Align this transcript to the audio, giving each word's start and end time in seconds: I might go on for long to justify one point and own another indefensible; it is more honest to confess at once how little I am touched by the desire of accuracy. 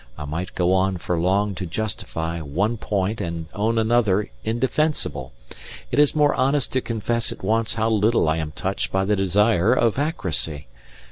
I 0.17 0.25
might 0.25 0.55
go 0.55 0.73
on 0.73 0.97
for 0.97 1.19
long 1.19 1.53
to 1.53 1.67
justify 1.67 2.39
one 2.41 2.75
point 2.77 3.21
and 3.21 3.45
own 3.53 3.77
another 3.77 4.31
indefensible; 4.43 5.31
it 5.91 5.99
is 5.99 6.15
more 6.15 6.33
honest 6.33 6.71
to 6.73 6.81
confess 6.81 7.31
at 7.31 7.43
once 7.43 7.75
how 7.75 7.91
little 7.91 8.27
I 8.27 8.37
am 8.37 8.51
touched 8.53 8.91
by 8.91 9.05
the 9.05 9.15
desire 9.15 9.73
of 9.75 9.99
accuracy. 9.99 10.65